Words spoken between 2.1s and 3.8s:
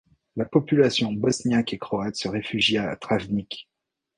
se réfugia à Travnik.